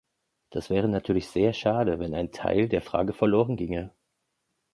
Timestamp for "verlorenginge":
3.13-3.93